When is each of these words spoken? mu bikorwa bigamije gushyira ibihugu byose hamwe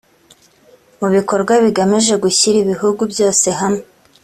mu 0.99 1.07
bikorwa 1.15 1.53
bigamije 1.63 2.13
gushyira 2.23 2.57
ibihugu 2.63 3.01
byose 3.11 3.47
hamwe 3.59 3.83